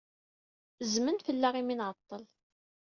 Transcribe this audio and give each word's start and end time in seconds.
Zzmen 0.93 1.17
fell-aɣ 1.27 1.53
imi 1.55 1.71
ay 1.73 1.77
nɛeḍḍel. 1.77 2.23